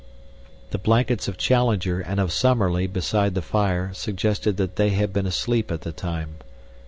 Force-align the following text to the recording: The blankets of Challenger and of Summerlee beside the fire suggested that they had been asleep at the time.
The 0.71 0.79
blankets 0.79 1.27
of 1.27 1.37
Challenger 1.37 1.99
and 2.01 2.19
of 2.19 2.31
Summerlee 2.33 2.87
beside 2.87 3.35
the 3.35 3.41
fire 3.43 3.91
suggested 3.93 4.57
that 4.57 4.75
they 4.75 4.89
had 4.89 5.13
been 5.13 5.27
asleep 5.27 5.69
at 5.71 5.81
the 5.81 5.91
time. 5.91 6.37